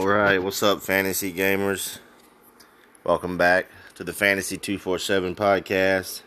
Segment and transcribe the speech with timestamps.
[0.00, 1.98] All right, what's up, fantasy gamers?
[3.04, 3.66] Welcome back
[3.96, 6.22] to the Fantasy 247 podcast.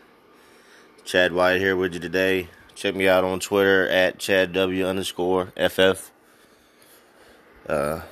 [1.04, 2.50] Chad White here with you today.
[2.76, 6.12] Check me out on Twitter at ChadW underscore FF.
[7.68, 8.02] Uh,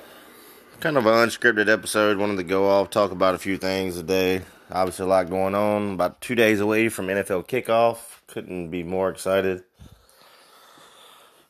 [0.81, 2.17] kind of an unscripted episode.
[2.17, 4.41] Wanted to go off, talk about a few things today.
[4.69, 5.93] Obviously, a lot going on.
[5.93, 8.19] About two days away from NFL kickoff.
[8.27, 9.63] Couldn't be more excited.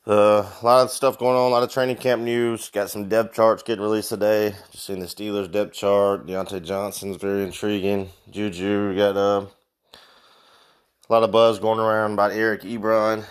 [0.06, 2.70] Uh, a lot of stuff going on, a lot of training camp news.
[2.70, 4.54] Got some depth charts getting released today.
[4.72, 6.28] Just seen the Steelers depth chart.
[6.28, 8.10] Diontae Johnson's very intriguing.
[8.30, 9.46] Juju got uh,
[9.94, 13.24] a lot of buzz going around about Eric Ebron.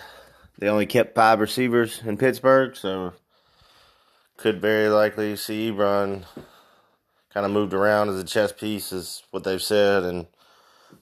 [0.57, 3.13] They only kept five receivers in Pittsburgh, so
[4.37, 6.25] could very likely see Ebron
[7.31, 10.25] kind of moved around as a chess piece, is what they've said, and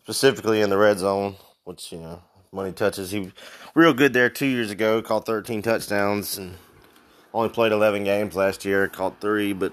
[0.04, 2.22] specifically in the red zone, which you know
[2.54, 3.12] money touches.
[3.12, 3.32] He
[3.76, 5.02] real good there two years ago.
[5.02, 6.58] Caught 13 touchdowns and
[7.34, 8.90] only played 11 games last year.
[8.90, 9.72] Caught three, but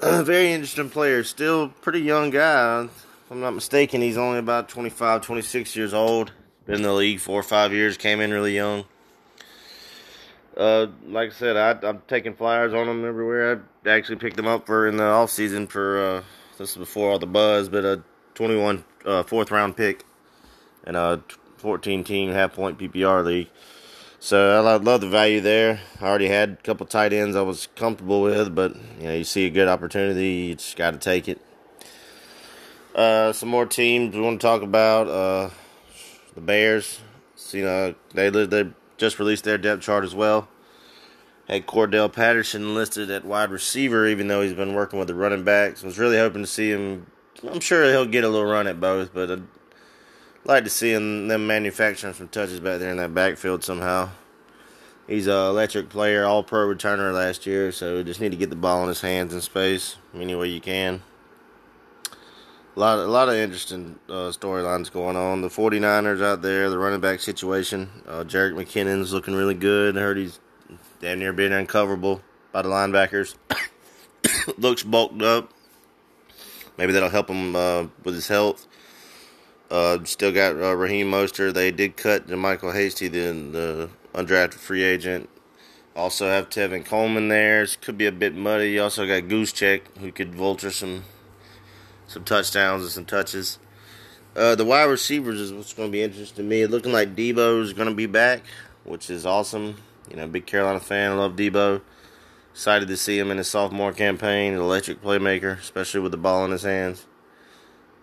[0.00, 1.24] a very interesting player.
[1.24, 2.84] Still pretty young guy.
[2.84, 6.30] If I'm not mistaken, he's only about 25, 26 years old.
[6.66, 7.96] Been in the league four or five years.
[7.96, 8.84] Came in really young.
[10.56, 13.64] Uh, like I said, I, I'm taking flyers on him everywhere.
[13.84, 16.22] I actually picked him up for in the off season for uh,
[16.58, 18.02] this is before all the buzz, but a
[18.34, 20.04] 21 uh, fourth round pick
[20.84, 21.20] and a
[21.66, 23.48] 14 team half point PPR league.
[24.20, 25.80] So I love the value there.
[26.00, 29.24] I already had a couple tight ends I was comfortable with, but you know you
[29.24, 31.40] see a good opportunity, you just got to take it.
[32.94, 35.08] Uh, some more teams we want to talk about.
[35.08, 35.50] Uh,
[36.36, 37.00] the Bears.
[37.34, 40.46] So, you know they they just released their depth chart as well.
[41.48, 45.42] Had Cordarrelle Patterson listed at wide receiver, even though he's been working with the running
[45.42, 45.82] backs.
[45.82, 47.08] Was really hoping to see him.
[47.42, 49.38] I'm sure he'll get a little run at both, but uh,
[50.46, 54.10] like to see him, them manufacturing some touches back there in that backfield somehow.
[55.06, 58.56] He's an electric player, all pro returner last year, so just need to get the
[58.56, 61.02] ball in his hands in space any way you can.
[62.76, 65.40] A lot, a lot of interesting uh, storylines going on.
[65.40, 67.88] The 49ers out there, the running back situation.
[68.06, 69.96] Uh, Jerick McKinnon's looking really good.
[69.96, 70.40] I heard he's
[71.00, 72.20] damn near being uncoverable
[72.52, 73.34] by the linebackers.
[74.58, 75.52] Looks bulked up.
[76.76, 78.66] Maybe that'll help him uh, with his health.
[79.70, 81.54] Uh, still got uh, Raheem Mostert.
[81.54, 85.28] They did cut Michael Hasty, the, the undrafted free agent.
[85.96, 87.62] Also have Tevin Coleman there.
[87.62, 88.72] It could be a bit muddy.
[88.72, 91.04] You also got Juszczyk, who could vulture some
[92.06, 93.58] some touchdowns and some touches.
[94.36, 96.66] Uh, the wide receivers is what's going to be interesting to me.
[96.66, 98.42] Looking like Deebo is going to be back,
[98.84, 99.76] which is awesome.
[100.10, 101.12] You know, big Carolina fan.
[101.12, 101.80] I love Deebo.
[102.52, 104.52] Excited to see him in his sophomore campaign.
[104.52, 107.06] An electric playmaker, especially with the ball in his hands.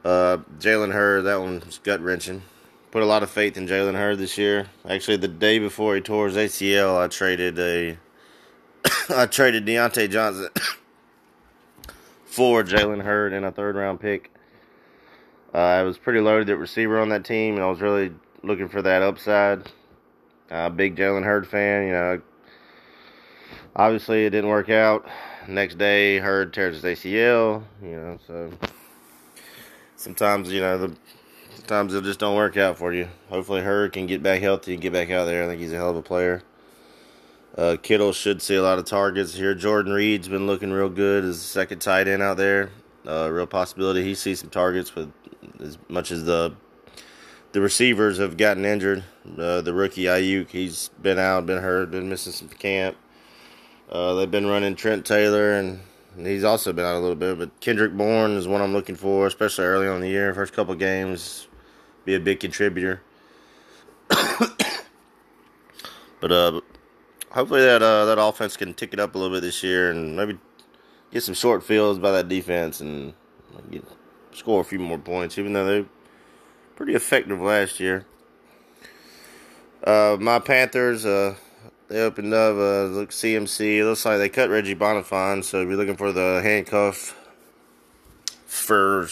[0.04, 2.44] Uh, Jalen Hurd, that one's gut wrenching.
[2.92, 4.68] Put a lot of faith in Jalen Hurd this year.
[4.88, 7.98] Actually, the day before he tore his ACL, I traded a,
[9.10, 10.50] I traded Diontae Johnson
[12.26, 14.30] for Jalen Hurd and a third round pick.
[15.54, 18.12] Uh, I was pretty loaded at receiver on that team, and I was really
[18.44, 19.72] looking for that upside.
[20.52, 22.22] Uh, big Jalen Hurd fan, you know.
[23.76, 25.08] Obviously, it didn't work out.
[25.48, 28.52] Next day, Hurd tears his ACL, you know, so
[30.04, 30.96] sometimes you know the
[31.56, 33.08] sometimes it just don't work out for you.
[33.30, 35.44] Hopefully, Hurd can get back healthy and get back out there.
[35.44, 36.44] I think he's a hell of a player.
[37.58, 39.54] Uh, Kittle should see a lot of targets here.
[39.54, 42.72] Jordan Reed's been looking real good as second tight end out there.
[43.08, 45.12] Uh, real possibility he sees some targets with
[45.60, 46.54] as much as the
[47.52, 49.04] the receivers have gotten injured.
[49.38, 52.98] Uh, the rookie Aiyuk, he's been out, been hurt, been missing some camp.
[53.92, 55.80] Uh, they've been running Trent Taylor and
[56.18, 59.26] He's also been out a little bit, but Kendrick Bourne is one I'm looking for,
[59.26, 60.34] especially early on the year.
[60.34, 61.48] First couple games,
[62.06, 63.02] be a big contributor.
[64.08, 64.62] but
[66.32, 66.62] uh,
[67.32, 70.16] hopefully that uh, that offense can tick it up a little bit this year and
[70.16, 70.38] maybe
[71.12, 73.14] get some short fields by that defense and
[73.72, 73.84] get,
[74.34, 75.86] score a few more points, even though they're
[76.76, 78.06] pretty effective last year.
[79.84, 81.36] Uh, my Panthers, uh,
[81.88, 83.84] they opened up uh, look CMC.
[83.84, 87.16] Looks like they cut Reggie Bonnafon, so we're looking for the handcuff
[88.46, 89.10] for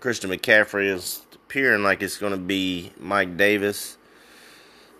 [0.00, 0.94] Christian McCaffrey.
[0.94, 3.98] It's appearing like it's going to be Mike Davis,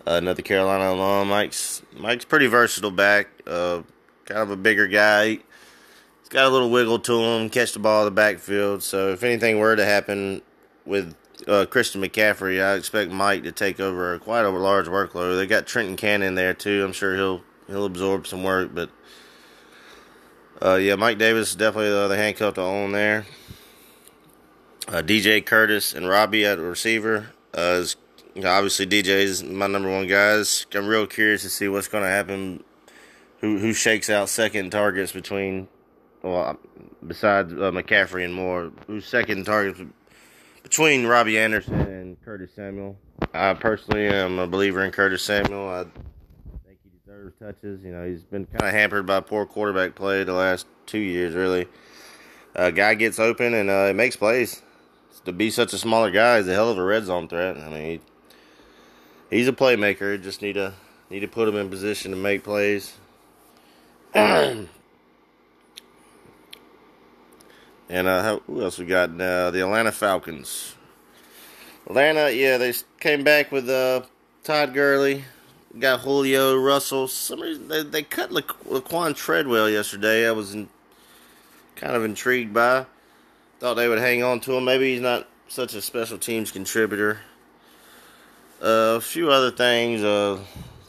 [0.05, 1.29] uh, another Carolina alum.
[1.29, 3.81] Mike's Mike's pretty versatile back, uh,
[4.25, 5.29] kind of a bigger guy.
[5.29, 8.83] He's got a little wiggle to him, catch the ball in the backfield.
[8.83, 10.41] So if anything were to happen
[10.85, 11.15] with
[11.47, 15.37] uh, Christian McCaffrey, I expect Mike to take over quite a large workload.
[15.37, 16.83] They got Trenton Cannon there too.
[16.83, 18.89] I'm sure he'll he'll absorb some work, but
[20.61, 23.25] uh, yeah, Mike Davis is definitely the, handcuff to own there.
[24.87, 27.31] Uh, DJ Curtis and Robbie at receiver.
[27.55, 27.95] Uh, is,
[28.37, 30.65] obviously, DJ is my number one guys.
[30.73, 32.63] I'm real curious to see what's going to happen.
[33.39, 35.67] Who who shakes out second targets between
[36.21, 36.57] well,
[37.05, 39.81] besides uh, McCaffrey and Moore, who's second targets
[40.63, 42.97] between Robbie Anderson and Curtis Samuel.
[43.33, 45.69] I personally am a believer in Curtis Samuel.
[45.69, 45.83] I
[46.65, 47.83] think he deserves touches.
[47.83, 51.35] You know, he's been kind of hampered by poor quarterback play the last two years,
[51.35, 51.67] really.
[52.55, 54.61] A guy gets open and uh, makes plays.
[55.25, 57.57] To be such a smaller guy is a hell of a red zone threat.
[57.57, 58.01] I mean,
[59.29, 60.21] he, he's a playmaker.
[60.21, 60.73] Just need to
[61.09, 62.97] need to put him in position to make plays.
[67.93, 69.09] and uh, who else we got?
[69.11, 70.75] Uh, the Atlanta Falcons.
[71.85, 74.01] Atlanta, yeah, they came back with uh,
[74.43, 75.25] Todd Gurley,
[75.77, 77.07] got Julio Russell.
[77.07, 80.27] Some reason they, they cut La- Laquan Treadwell yesterday.
[80.27, 80.69] I was in,
[81.75, 82.87] kind of intrigued by.
[83.59, 84.65] Thought they would hang on to him.
[84.65, 87.19] Maybe he's not such a special teams contributor.
[88.59, 90.01] Uh, a few other things.
[90.01, 90.39] Uh,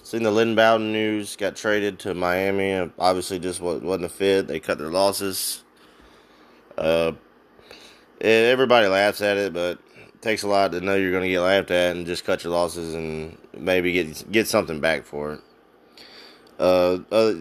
[0.04, 1.36] seen the Lynn Bowden news.
[1.36, 2.90] Got traded to Miami.
[2.98, 4.46] Obviously, just wasn't a fit.
[4.46, 5.64] They cut their losses.
[6.76, 7.12] Uh,
[8.20, 9.78] everybody laughs at it, but
[10.20, 12.52] takes a lot to know you're going to get laughed at and just cut your
[12.52, 15.40] losses and maybe get get something back for it.
[16.58, 17.34] Uh, uh,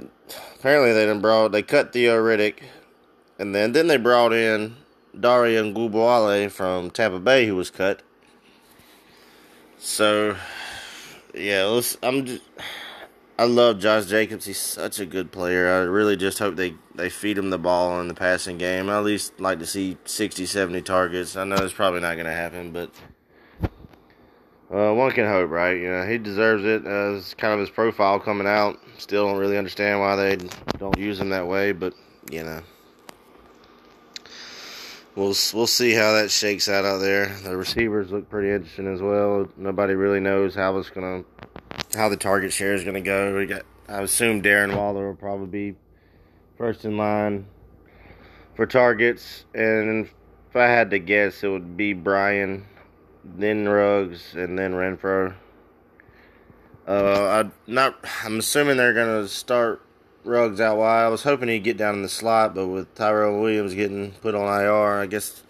[0.55, 2.59] apparently they done brought they cut Theo Riddick,
[3.39, 4.75] and then then they brought in
[5.17, 8.01] Dare Ogunbowale from Tampa Bay who was cut.
[9.77, 10.37] So,
[11.33, 12.43] yeah, I'm just
[13.37, 14.45] I love Josh Jacobs.
[14.45, 15.67] He's such a good player.
[15.67, 18.89] I really just hope they, they feed him the ball in the passing game.
[18.89, 21.35] I at least like to see 60, 70 targets.
[21.35, 22.91] I know it's probably not going to happen, but
[24.71, 25.77] uh, one can hope, right?
[25.77, 26.85] You know, he deserves it.
[26.85, 28.79] Uh, it's kind of his profile coming out.
[28.97, 30.37] Still don't really understand why they
[30.77, 31.93] don't use him that way, but,
[32.31, 32.61] you know.
[35.15, 37.27] We'll, we'll see how that shakes out out there.
[37.43, 39.47] The receivers look pretty interesting as well.
[39.57, 41.23] Nobody really knows how it's to
[41.95, 43.37] how the target share is going to go.
[43.37, 45.77] We got, I assume Darren Waller will probably be
[46.63, 47.45] first in line
[48.55, 50.07] for targets, and
[50.49, 52.65] if I had to guess, it would be Bryan,
[53.25, 55.33] then Ruggs, and then Renfrow.
[56.87, 57.97] Uh, I not.
[58.23, 59.81] I'm assuming they're gonna start
[60.23, 61.03] Ruggs out wide.
[61.03, 64.33] I was hoping he'd get down in the slot, but with Tyrell Williams getting put
[64.33, 65.43] on IR, I guess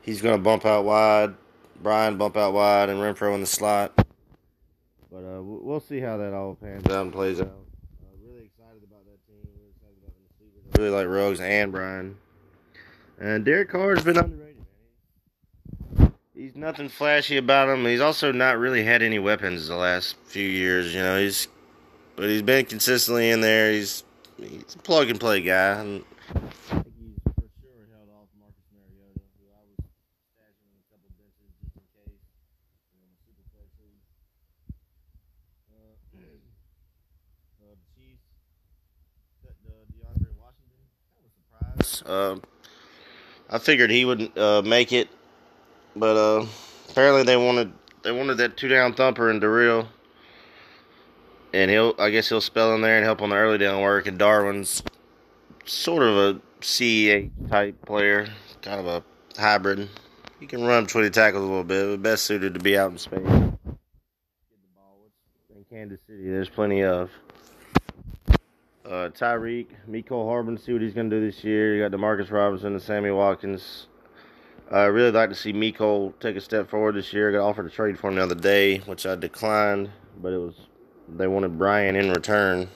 [0.00, 1.34] he's gonna bump out wide.
[1.82, 3.92] Bryan bump out wide, and Renfrow in the slot.
[5.12, 7.48] But uh, we'll see how that all pans out and plays out.
[7.48, 7.70] Uh,
[8.22, 9.36] really excited about that team.
[9.44, 10.64] Really excited about the receivers.
[10.69, 12.16] I really like Ruggs and Bryan.
[13.18, 14.56] And Derek Carr's been underrated.
[16.34, 17.84] He's nothing flashy about him.
[17.84, 20.94] He's also not really had any weapons the last few years.
[20.94, 21.48] You know, he's
[22.16, 23.72] but he's been consistently in there.
[23.72, 24.04] He's
[24.38, 25.80] he's a plug and play guy.
[25.80, 26.04] And
[42.10, 42.36] Uh,
[43.48, 45.08] I figured he would uh, make it,
[45.94, 46.44] but uh,
[46.88, 47.72] apparently they wanted
[48.02, 49.86] they wanted that two down thumper in Darrel,
[51.54, 54.08] and he'll I guess he'll spell in there and help on the early down work.
[54.08, 54.82] And Darwin's
[55.66, 58.26] sort of a CEA type player,
[58.60, 59.04] kind of a
[59.40, 59.88] hybrid.
[60.40, 62.98] He can run between tackles a little bit, but best suited to be out in
[62.98, 63.20] space.
[63.20, 63.58] In
[65.70, 67.10] Kansas City, there's plenty of
[68.84, 71.74] uh, Tyreek, Mecole Hardman, see what he's going to do this year.
[71.74, 73.86] You got Demarcus Robinson and Sammy Watkins.
[74.70, 77.28] I uh, really like to see Mecole take a step forward this year.
[77.28, 80.38] I got offered a trade for him the other day, which I declined, but it
[80.38, 80.54] was
[81.08, 82.68] they wanted Bryan in return.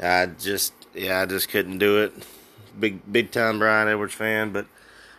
[0.00, 2.12] I just yeah, I just couldn't do it.
[2.78, 4.66] Big big time Bryan Edwards fan, but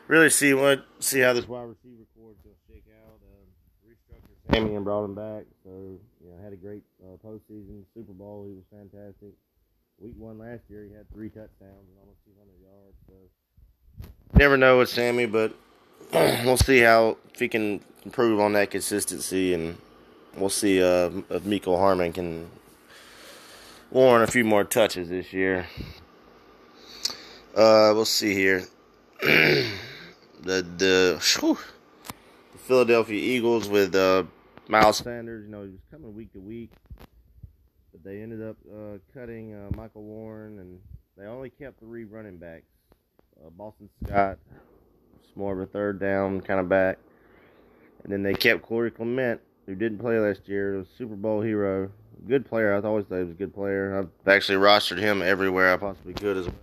[0.08, 3.20] really see what see how this wide receiver corps is going to shake out.
[3.22, 6.00] Uh, restructured Sammy and brought him back, so
[6.44, 7.84] had a great uh, postseason.
[7.94, 9.34] Super Bowl, he was fantastic.
[10.00, 12.98] Week one last year, he had three touchdowns and almost 200 yards.
[13.08, 13.14] So
[14.38, 15.54] never know with Sammy, but
[16.14, 19.78] we'll see how if he can improve on that consistency, and
[20.36, 22.50] we'll see uh, if Mecole Hardman can
[23.92, 25.68] warrant a few more touches this year.
[27.56, 28.68] Uh, we'll see here.
[29.22, 29.72] the
[30.44, 31.58] the, whew,
[32.52, 34.24] the Philadelphia Eagles with uh,
[34.70, 36.72] Miles Sanders, you know, he was coming week to week,
[37.92, 40.80] but they ended up uh, cutting uh, Michael Warren, and
[41.18, 42.66] they only kept three running backs.
[43.40, 44.40] Uh, Boston Scott,
[45.36, 46.98] more of a third down kind of back,
[48.04, 51.92] and then they kept Corey Clement, who didn't play last year, was Super Bowl hero,
[52.28, 52.74] good player.
[52.74, 53.98] I always thought he was a good player.
[53.98, 56.56] I've actually rostered him everywhere I possibly could as well.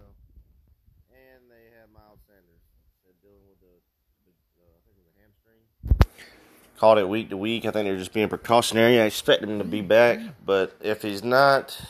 [6.79, 7.65] Called it week to week.
[7.65, 9.01] I think they're just being precautionary.
[9.01, 11.81] I expect him to be back, but if he's not,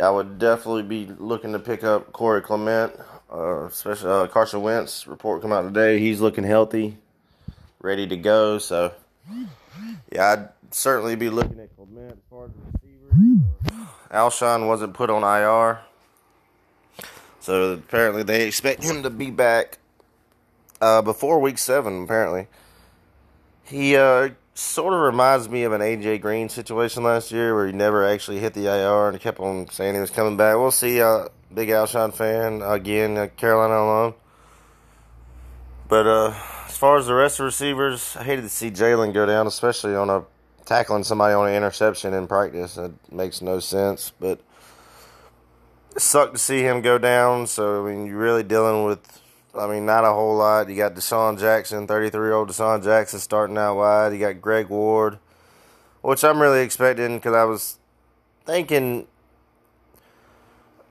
[0.00, 2.92] I would definitely be looking to pick up Corey Clement,
[3.32, 5.06] uh, especially uh, Carson Wentz.
[5.06, 5.98] Report come out today.
[5.98, 6.96] He's looking healthy,
[7.80, 8.58] ready to go.
[8.58, 8.92] So,
[10.12, 13.42] yeah, I'd certainly be looking at Clement as far as the receivers.
[13.70, 15.80] Uh, Alshon wasn't put on IR.
[17.40, 19.78] So apparently they expect him to be back
[20.80, 22.46] uh, before week seven, apparently.
[23.68, 27.72] He uh, sort of reminds me of an AJ Green situation last year where he
[27.72, 30.56] never actually hit the IR and kept on saying he was coming back.
[30.56, 31.02] We'll see.
[31.02, 34.14] Uh, big Alshon fan again, uh, Carolina alone.
[35.86, 36.34] But uh,
[36.66, 39.46] as far as the rest of the receivers, I hated to see Jalen go down,
[39.46, 40.24] especially on a
[40.64, 42.76] tackling somebody on an interception in practice.
[42.78, 44.12] It makes no sense.
[44.18, 44.40] But
[45.94, 47.46] it sucked to see him go down.
[47.46, 49.20] So I mean, you're really dealing with
[49.54, 50.68] I mean, not a whole lot.
[50.68, 54.12] You got DeSean Jackson, 33 year old DeSean Jackson starting out wide.
[54.12, 55.18] You got Greg Ward,
[56.02, 57.78] which I'm really expecting because I was
[58.44, 59.06] thinking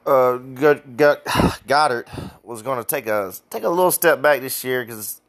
[0.07, 2.07] uh, Goedert
[2.43, 5.21] was going to take a take a little step back this year because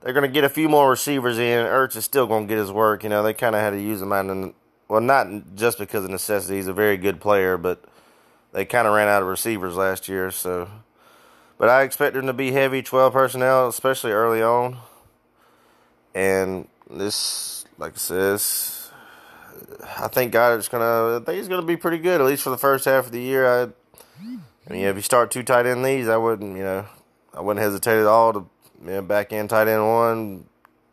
[0.00, 1.64] they're going to get a few more receivers in.
[1.64, 3.04] Ertz is still going to get his work.
[3.04, 4.54] You know, they kind of had to use him out in,
[4.88, 6.56] well, not just because of necessity.
[6.56, 7.84] He's a very good player, but
[8.52, 10.68] they kind of ran out of receivers last year, so
[11.62, 14.78] but I expect them to be heavy 12 personnel, especially early on.
[16.12, 18.90] And this, like I says,
[19.96, 21.18] I think Goedert's gonna.
[21.18, 23.20] I think he's gonna be pretty good at least for the first half of the
[23.20, 23.46] year.
[23.46, 23.62] I,
[24.20, 26.84] I mean, if you start two tight end these, I wouldn't, you know,
[27.32, 28.46] I wouldn't hesitate at all to
[28.84, 30.46] you know, back in tight end one,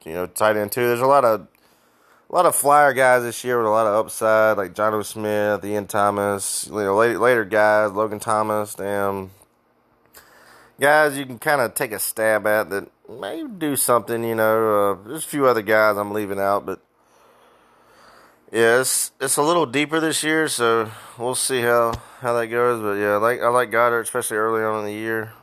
[0.06, 0.86] you know, tight end two.
[0.86, 1.48] There's a lot of
[2.30, 5.66] a lot of flyer guys this year with a lot of upside, like Jonnu Smith,
[5.66, 9.32] Ian Thomas, you know, later, later guys, Logan Thomas, damn,
[10.80, 14.92] guys you can kind of take a stab at that may do something, you know.
[14.92, 16.80] Uh, there's a few other guys I'm leaving out, but
[18.52, 22.82] yeah, it's, it's a little deeper this year, so we'll see how, how that goes.
[22.82, 25.34] But yeah, I like I like Goedert, especially early on in the year.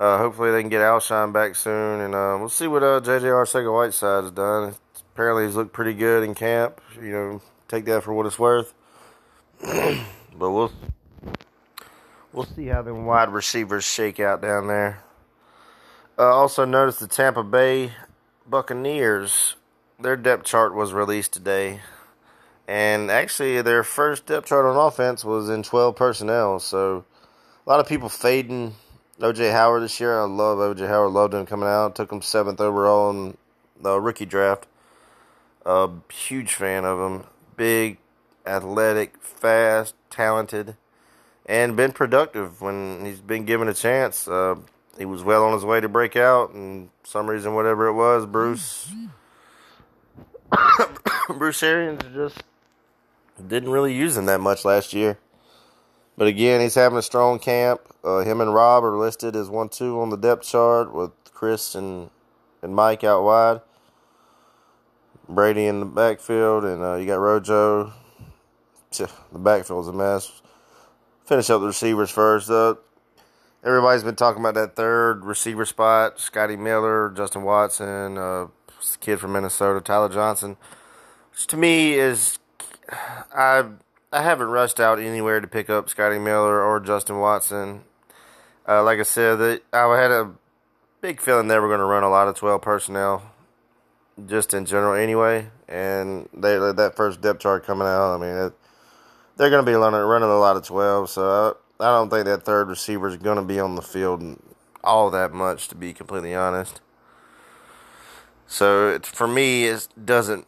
[0.00, 3.26] Uh, hopefully they can get Alshon back soon, and uh, we'll see what uh, J.J.
[3.26, 4.74] Arcega-Whiteside's done.
[5.14, 6.80] Apparently he's looked pretty good in camp.
[6.96, 8.74] You know, take that for what it's worth.
[9.62, 10.04] but
[10.36, 10.72] we'll
[12.32, 15.02] we'll see how them wide receivers shake out down there.
[16.18, 17.92] Uh, also, notice the Tampa Bay
[18.46, 19.56] Buccaneers.
[20.00, 21.80] Their depth chart was released today,
[22.66, 26.58] and actually, their first depth chart on offense was in 12 personnel.
[26.58, 27.04] So,
[27.64, 28.74] a lot of people fading
[29.20, 30.20] OJ Howard this year.
[30.20, 31.12] I love OJ Howard.
[31.12, 31.94] Loved him coming out.
[31.94, 33.36] Took him seventh overall in
[33.80, 34.66] the rookie draft.
[35.64, 37.26] A uh, huge fan of him.
[37.56, 37.98] Big,
[38.44, 40.76] athletic, fast, talented
[41.46, 44.28] and been productive when he's been given a chance.
[44.28, 44.56] Uh,
[44.98, 48.26] he was well on his way to break out, and some reason, whatever it was,
[48.26, 48.92] Bruce
[51.28, 52.42] Bruce Arians just
[53.46, 55.18] didn't really use him that much last year.
[56.16, 57.80] But again, he's having a strong camp.
[58.04, 61.74] Uh, him and Rob are listed as one two on the depth chart with Chris
[61.74, 62.10] and
[62.60, 63.60] and Mike out wide.
[65.28, 67.92] Brady in the backfield, and uh, you got Rojo.
[68.90, 70.41] The backfield's a mess
[71.24, 72.50] finish up the receivers first.
[72.50, 72.74] Uh,
[73.64, 78.46] everybody's been talking about that third receiver spot: Scotty Miller, Justin Watson, uh,
[79.00, 80.56] kid from Minnesota, Tyler Johnson.
[81.30, 82.38] Which to me is,
[82.90, 83.64] I
[84.12, 87.82] I haven't rushed out anywhere to pick up Scotty Miller or Justin Watson.
[88.68, 90.32] Uh, like I said, that I had a
[91.00, 93.32] big feeling they were going to run a lot of twelve personnel,
[94.26, 95.50] just in general anyway.
[95.68, 98.36] And they that first depth chart coming out, I mean.
[98.36, 98.52] It,
[99.36, 102.26] they're going to be running, running a lot of 12, so I, I don't think
[102.26, 104.38] that third receiver is going to be on the field
[104.84, 106.80] all that much, to be completely honest.
[108.46, 110.46] So it, for me, it doesn't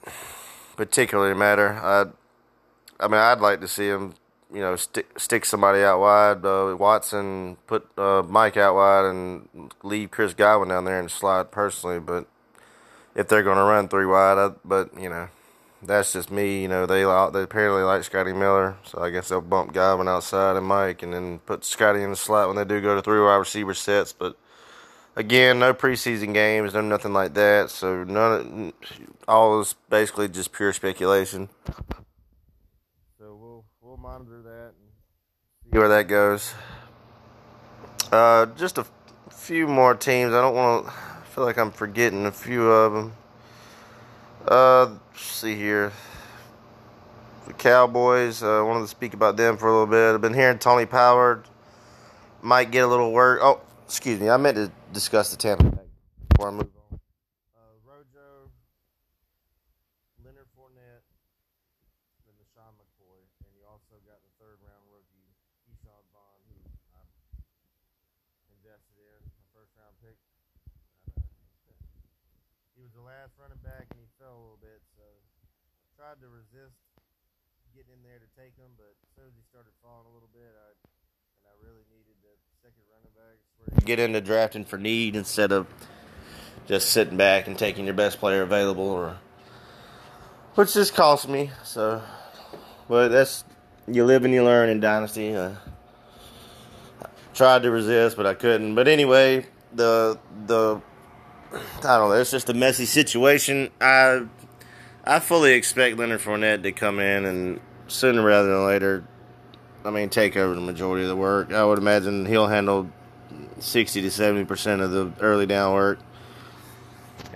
[0.76, 1.72] particularly matter.
[1.72, 2.06] I,
[3.00, 4.14] I mean, I'd like to see him,
[4.52, 6.44] you know, stick stick somebody out wide.
[6.44, 11.50] Uh, Watson put uh, Mike out wide and leave Chris Godwin down there and slide
[11.50, 11.98] personally.
[11.98, 12.26] But
[13.14, 15.28] if they're going to run three wide, I, but you know,
[15.86, 16.62] that's just me.
[16.62, 20.56] You know, they they apparently like Scotty Miller, so I guess they'll bump Godwin outside
[20.56, 23.20] and Mike, and then put Scotty in the slot when they do go to three
[23.20, 24.12] wide receiver sets.
[24.12, 24.36] But
[25.16, 27.70] again, no preseason games, no nothing like that.
[27.70, 28.90] So none, of,
[29.28, 31.48] all is basically just pure speculation.
[33.18, 36.54] So we'll we'll monitor that and see where that goes.
[38.12, 38.86] Uh, just a
[39.30, 40.32] few more teams.
[40.32, 40.92] I don't want to.
[41.34, 43.12] feel like I'm forgetting a few of them.
[44.46, 45.90] Uh, see here.
[47.46, 50.14] The Cowboys, uh, wanted to speak about them for a little bit.
[50.14, 51.44] I've been hearing Tony Pollard
[52.42, 53.40] might get a little work.
[53.42, 54.28] Oh, excuse me.
[54.28, 55.88] I meant to discuss the Tampa Bay
[56.28, 56.60] before I on.
[56.60, 58.52] Uh, Rojo,
[60.20, 61.08] Leonard Fournette,
[62.28, 63.24] and LeSean McCoy.
[63.48, 65.32] And you also got the third round rookie,
[65.64, 66.60] Ke'Shawn Vaughn, who
[66.92, 67.00] I
[68.60, 70.20] invested in, my first round pick.
[71.16, 71.24] And,
[71.64, 71.80] uh,
[73.24, 75.04] last running back, and he fell a little bit, so
[75.96, 76.76] tried to resist
[77.72, 80.28] getting in there to take him, but as soon as he started falling a little
[80.36, 80.68] bit, I
[81.40, 83.88] and I really needed the second running back.
[83.88, 85.66] Get into drafting for need instead of
[86.68, 89.16] just sitting back and taking your best player available, or
[90.54, 91.50] which just cost me.
[91.62, 92.02] So,
[92.90, 93.42] but that's
[93.88, 95.34] you live and you learn in dynasty.
[95.34, 95.54] Uh,
[97.32, 98.74] tried to resist, but I couldn't.
[98.74, 100.82] But anyway, the the
[101.54, 102.12] I don't know.
[102.12, 103.70] It's just a messy situation.
[103.80, 104.26] I
[105.04, 109.04] I fully expect Leonard Fournette to come in and sooner rather than later.
[109.84, 111.52] I mean, take over the majority of the work.
[111.52, 112.90] I would imagine he'll handle
[113.58, 115.98] sixty to seventy percent of the early down work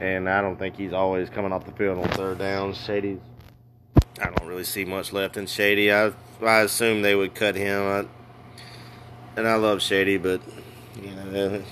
[0.01, 2.75] and I don't think he's always coming off the field on third down.
[2.75, 3.19] Shady's,
[4.21, 5.93] I don't really see much left in Shady.
[5.93, 8.05] I I assume they would cut him, I,
[9.37, 10.41] and I love Shady, but
[11.03, 11.63] you know,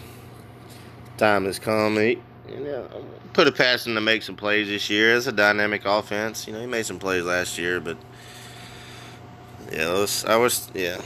[1.17, 1.97] time has come.
[1.97, 2.89] He, you know,
[3.33, 5.15] put a pass in to make some plays this year.
[5.15, 6.47] It's a dynamic offense.
[6.47, 7.97] You know, he made some plays last year, but
[9.73, 11.01] yeah, was, I was yeah.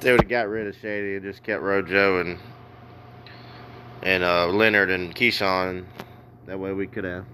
[0.00, 2.38] They would have got rid of Shady and just kept Rojo and
[4.02, 5.84] and uh, Leonard and Ke'Shawn.
[6.46, 7.24] That way we could have.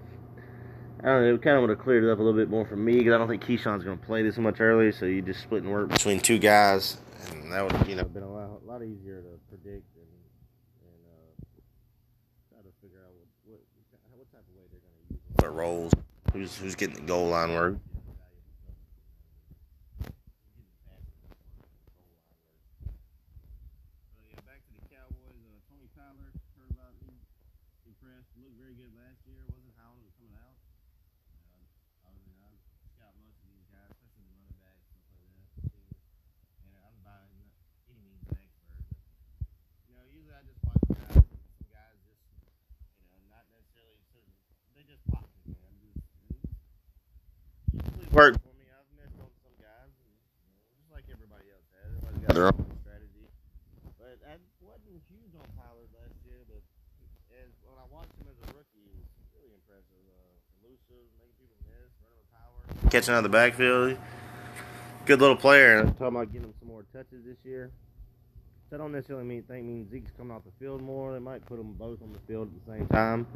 [1.03, 1.35] I don't know.
[1.35, 3.13] It kind of would have cleared it up a little bit more for me because
[3.13, 4.93] I don't think Ke'Shawn's going to play this much early.
[4.93, 6.99] So you just splitting work between two guys,
[7.31, 10.07] and that would you know been a lot, a lot easier to predict and
[10.87, 11.45] and uh,
[12.55, 13.13] try to figure out
[13.45, 13.59] what
[13.91, 14.81] what, what type of way they're
[15.43, 15.93] to roles,
[16.33, 17.77] who's who's getting the goal line work.
[28.43, 29.41] looked very good last year.
[29.49, 30.59] Wasn't Howland coming out?
[31.31, 31.63] Uh,
[32.05, 32.51] I mean, I
[32.93, 35.47] scout most of these guys, especially the running backs, stuff like that.
[36.67, 37.55] And I'm by not
[37.87, 38.93] any means an expert, but
[39.87, 41.23] you know, usually I just watch guys.
[41.23, 42.21] Some guys just,
[42.99, 44.35] you know, not necessarily certain.
[44.75, 45.73] They just pop me, man.
[45.81, 46.03] Just,
[48.13, 48.69] usually for me.
[48.69, 50.13] I've missed on some guys, and,
[50.45, 51.89] you know, just like everybody else has.
[51.97, 53.27] Everybody's got their own strategy.
[53.97, 56.61] But I wasn't huge on Pollard last year, but
[57.33, 60.05] as when I watched him as a rookie, he was really impressive.
[60.13, 62.61] Uh, elusive, making people miss, running with power,
[62.93, 63.97] catching out of the backfield.
[65.09, 65.81] Good little player.
[65.81, 67.73] I'm talking about getting him some more touches this year.
[68.71, 71.13] That don't necessarily mean think mean Zeke's coming off the field more.
[71.13, 73.27] They might put them both on the field at the same time.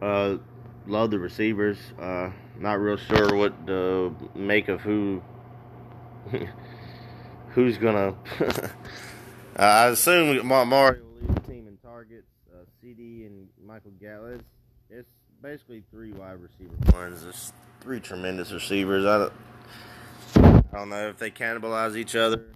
[0.00, 0.36] Uh,
[0.86, 1.76] love the receivers.
[1.98, 5.22] Uh, not real sure what to make of who
[7.50, 8.14] who's gonna.
[8.40, 8.68] uh,
[9.56, 12.26] I assume Mario will lead the team in targets.
[12.82, 14.34] CeeDee and Michael Gallup.
[14.34, 14.44] It's,
[14.90, 15.08] it's,
[15.40, 17.52] basically three wide receiver ones.
[17.80, 19.04] Three tremendous receivers.
[19.04, 19.32] I don't,
[20.72, 22.46] I don't know if they cannibalize each other,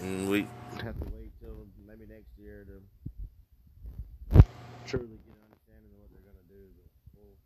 [0.00, 0.46] and we
[0.82, 4.40] have to wait till maybe next year to
[4.88, 6.64] truly get an understanding of what they're going to do.
[6.80, 7.36] But we'll,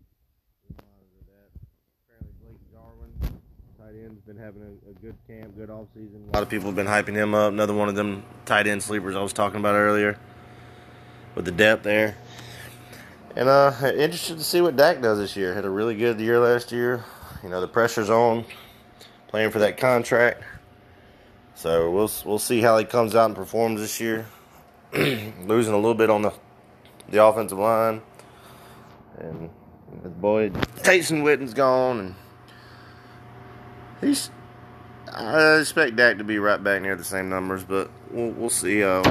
[0.63, 1.51] we'll monitor that.
[2.07, 3.11] Apparently, Blake Jarwin,
[3.85, 6.25] tight end's been having a, a good camp, good off season.
[6.31, 7.53] A lot of people have been hyping him up.
[7.53, 10.19] Another one of them tight end sleepers I was talking about earlier
[11.35, 12.17] with the depth there.
[13.37, 15.53] And uh, interested to see what Dak does this year.
[15.53, 17.05] Had a really good year last year.
[17.43, 18.47] You know the pressure's on,
[19.29, 20.43] playing for that contract.
[21.55, 24.27] So we'll we'll see how he comes out and performs this year.
[24.95, 26.33] Losing a little bit on the
[27.11, 28.01] the offensive line,
[29.19, 29.51] and
[30.03, 32.15] his boy Jason Witten's gone, and
[34.05, 34.31] he's.
[35.13, 38.83] I expect Dak to be right back near the same numbers, but we'll we'll see.
[38.83, 39.03] Uh,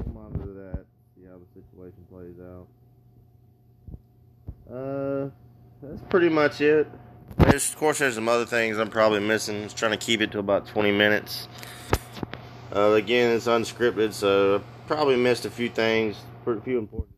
[2.14, 2.68] plays out.
[4.72, 5.30] Uh,
[5.82, 6.88] that's pretty much it.
[7.38, 9.64] There's, of course, there's some other things I'm probably missing.
[9.64, 11.48] Just trying to keep it to about 20 minutes.
[12.76, 17.13] Uh, again, it's unscripted, so probably missed a few things, a few important